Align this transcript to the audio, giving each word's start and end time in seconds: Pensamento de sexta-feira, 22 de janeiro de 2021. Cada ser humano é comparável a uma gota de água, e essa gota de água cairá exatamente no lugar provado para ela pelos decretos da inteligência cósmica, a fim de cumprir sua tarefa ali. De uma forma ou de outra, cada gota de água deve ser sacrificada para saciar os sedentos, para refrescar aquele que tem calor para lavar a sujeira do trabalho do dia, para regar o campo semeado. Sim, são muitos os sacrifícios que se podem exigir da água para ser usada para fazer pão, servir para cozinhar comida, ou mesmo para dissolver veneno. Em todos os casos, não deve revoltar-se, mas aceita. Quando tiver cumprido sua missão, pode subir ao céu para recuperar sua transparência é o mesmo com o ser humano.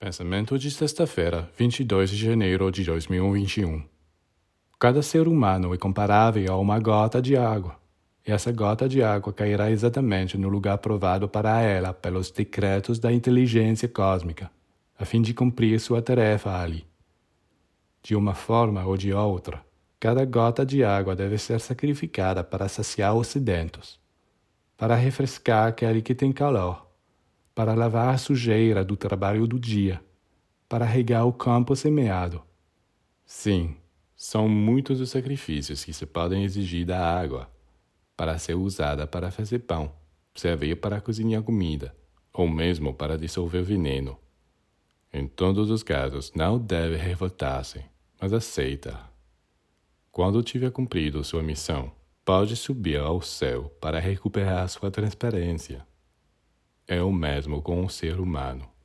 Pensamento 0.00 0.56
de 0.56 0.70
sexta-feira, 0.70 1.50
22 1.58 2.10
de 2.10 2.16
janeiro 2.16 2.70
de 2.70 2.84
2021. 2.84 3.82
Cada 4.78 5.02
ser 5.02 5.26
humano 5.26 5.74
é 5.74 5.76
comparável 5.76 6.52
a 6.52 6.56
uma 6.56 6.78
gota 6.78 7.20
de 7.20 7.36
água, 7.36 7.76
e 8.24 8.30
essa 8.30 8.52
gota 8.52 8.88
de 8.88 9.02
água 9.02 9.32
cairá 9.32 9.72
exatamente 9.72 10.38
no 10.38 10.48
lugar 10.48 10.78
provado 10.78 11.28
para 11.28 11.60
ela 11.62 11.92
pelos 11.92 12.30
decretos 12.30 13.00
da 13.00 13.12
inteligência 13.12 13.88
cósmica, 13.88 14.48
a 14.96 15.04
fim 15.04 15.20
de 15.20 15.34
cumprir 15.34 15.80
sua 15.80 16.00
tarefa 16.00 16.56
ali. 16.56 16.86
De 18.00 18.14
uma 18.14 18.34
forma 18.34 18.84
ou 18.86 18.96
de 18.96 19.12
outra, 19.12 19.66
cada 19.98 20.24
gota 20.24 20.64
de 20.64 20.84
água 20.84 21.16
deve 21.16 21.38
ser 21.38 21.58
sacrificada 21.58 22.44
para 22.44 22.68
saciar 22.68 23.16
os 23.16 23.26
sedentos, 23.26 23.98
para 24.76 24.94
refrescar 24.94 25.66
aquele 25.66 26.00
que 26.00 26.14
tem 26.14 26.30
calor 26.30 26.87
para 27.58 27.74
lavar 27.74 28.14
a 28.14 28.18
sujeira 28.18 28.84
do 28.84 28.96
trabalho 28.96 29.44
do 29.44 29.58
dia, 29.58 30.00
para 30.68 30.84
regar 30.84 31.26
o 31.26 31.32
campo 31.32 31.74
semeado. 31.74 32.40
Sim, 33.26 33.74
são 34.14 34.48
muitos 34.48 35.00
os 35.00 35.10
sacrifícios 35.10 35.84
que 35.84 35.92
se 35.92 36.06
podem 36.06 36.44
exigir 36.44 36.86
da 36.86 37.04
água 37.04 37.50
para 38.16 38.38
ser 38.38 38.54
usada 38.54 39.08
para 39.08 39.32
fazer 39.32 39.58
pão, 39.58 39.92
servir 40.36 40.76
para 40.76 41.00
cozinhar 41.00 41.42
comida, 41.42 41.92
ou 42.32 42.48
mesmo 42.48 42.94
para 42.94 43.18
dissolver 43.18 43.64
veneno. 43.64 44.16
Em 45.12 45.26
todos 45.26 45.68
os 45.68 45.82
casos, 45.82 46.32
não 46.36 46.60
deve 46.60 46.94
revoltar-se, 46.94 47.84
mas 48.20 48.32
aceita. 48.32 49.00
Quando 50.12 50.44
tiver 50.44 50.70
cumprido 50.70 51.24
sua 51.24 51.42
missão, 51.42 51.90
pode 52.24 52.54
subir 52.54 53.00
ao 53.00 53.20
céu 53.20 53.64
para 53.80 53.98
recuperar 53.98 54.68
sua 54.68 54.92
transparência 54.92 55.84
é 56.88 57.02
o 57.02 57.12
mesmo 57.12 57.60
com 57.60 57.84
o 57.84 57.90
ser 57.90 58.18
humano. 58.18 58.77